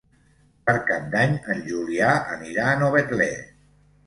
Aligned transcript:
Per 0.69 0.73
Cap 0.87 1.05
d'Any 1.15 1.35
en 1.57 1.61
Julià 1.67 2.15
anirà 2.37 2.65
a 2.71 2.81
Novetlè. 2.81 3.31